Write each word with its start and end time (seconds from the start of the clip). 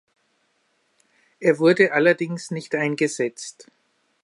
Er 1.39 1.59
wurde 1.59 1.91
allerdings 1.91 2.49
nicht 2.49 2.73
eingesetzt. 2.73 3.67